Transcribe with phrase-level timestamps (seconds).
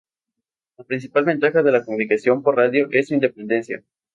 [0.79, 3.83] La principal ventaja de la comunicación por radio es su independencia.